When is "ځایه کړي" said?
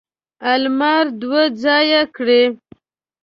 1.63-2.43